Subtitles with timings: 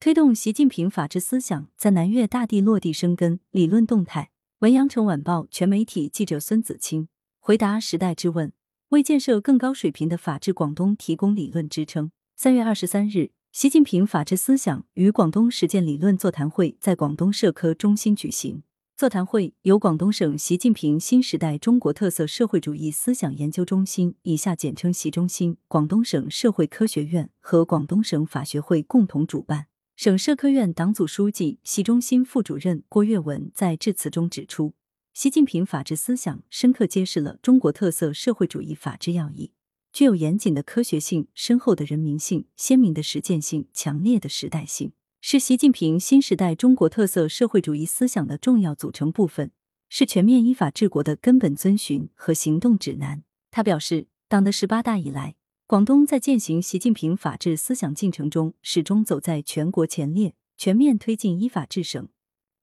[0.00, 4.30] 推动习近平法治思想在南粤大地落地生根，理论动态。
[4.60, 7.08] 文阳城晚报全媒体记者孙子清
[7.40, 8.52] 回答时代之问，
[8.90, 12.12] 为建设更高水平的法治广东提供理论支撑。
[12.36, 18.62] 三月二十三日，习近平法治思想与广东实践理论座谈会在广东社科中心举行。
[18.96, 29.66] 座谈会由广东省习近平新时代中国特色社会主义思想研究中心（以下简称习中心）、广东省社会科学院和广东省法学会共同主办。
[29.98, 34.74] 省社科院党组书记、习中心副主任郭跃文在致辞中指出，
[35.12, 39.50] 习近平法治思想深刻揭示了中国特色社会主义法治要义，
[39.92, 44.92] 具有严谨的科学性、深厚的人民性、鲜明的实践性、强烈的时代性。
[45.20, 49.50] 是习近平新时代中国特色社会主义思想的重要组成部分，
[49.88, 53.24] 是全面依法治国的根本遵循和行动指南。
[53.50, 55.34] 他表示，党的十八大以来，
[55.68, 62.08] 广东在践行习近平法治思想进程中，始终走在全国前列，全面推进依法治省，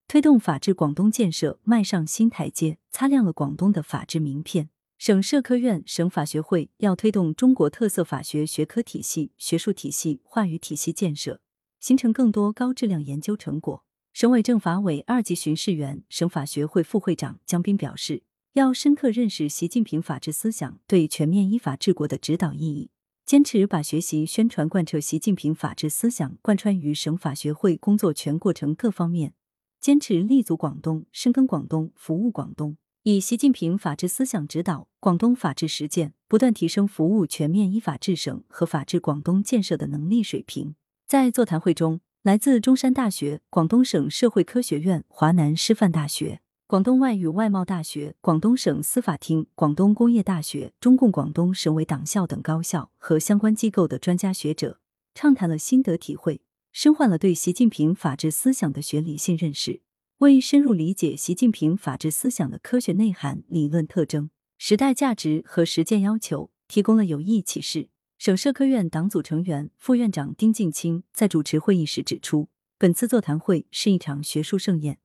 [0.08, 4.70] 推动法治广东建设迈上新台阶，擦亮了广东的法治名片。
[4.98, 11.42] 省社科院、省法学会要推动中国特色法学学科体系、学术体系、话语体系建设。
[11.80, 13.86] 形成更多高质量研究成果。
[14.14, 22.90] 省委政法委二级巡视员、省法学会副会长江斌表示，要深刻认识习近平法治思想对全面依法治国的指导意义，
[23.26, 29.34] 坚持把学习宣传贯彻习近平法治思想贯穿于省法学会工作全过程各方面，
[29.82, 40.76] 坚持立足广东、深耕广东、服务广东，以习近平法治思想指导广东法治实践，不断提升服务全面依法治省和法治广东建设的能力水平。
[41.08, 54.80] 在座谈会中，来自中山大学、广东省社会科学院、华南师范大学、广东外语外贸大学、广东省司法厅、广东工业大学、中共广东省委党校等高校和相关机构的专家学者
[55.14, 56.42] 畅谈了心得体会，
[56.72, 59.82] 深化了对习近平法治思想的学理性认识，
[60.18, 67.90] 为深入理解习近平法治思想的科学内涵、理论特征、时代价值和实践要求提供了有益启示。
[68.18, 74.98] 省社科院党组成员、副院长丁敬清在主持会议时指出，本次座谈会是一场学术盛宴，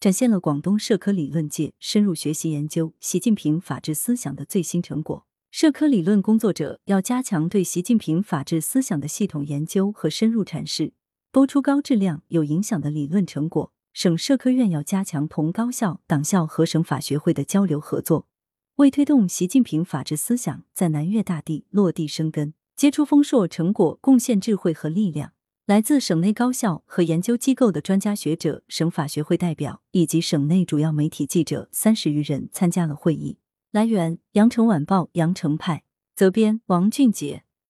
[0.00, 5.26] 展现了广东社科理论界深入学习研究习近平法治思想的最新成果。
[5.50, 10.92] 社科理论工作者要加强对习近平法治思想的系统研究和深入阐释，
[11.32, 13.72] 播出高质量、有影响的理论成果。
[13.92, 18.28] 省社科院要加强同高校、党校和省法学会的交流合作，
[18.76, 22.54] 为推动习近平法治思想在南粤大地落地生根。
[22.76, 25.32] 结出丰硕成果，贡献智慧和力量。
[25.68, 33.36] 来自省内高校和研究机构的专家学者、省法学会代表以及省内主要媒体记者三十余人参加了会议。
[33.70, 35.82] 来源：羊城晚报羊城派，
[36.16, 37.44] 责编：王俊杰。